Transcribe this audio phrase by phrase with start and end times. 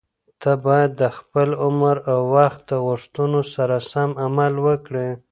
[0.41, 5.09] ته باید د خپل عمر او وخت د غوښتنو سره سم عمل وکړې.